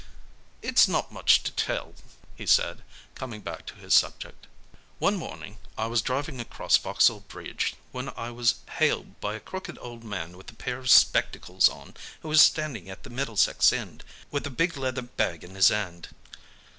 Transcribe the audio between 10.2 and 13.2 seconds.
with a pair of spectacles on, who was standing at the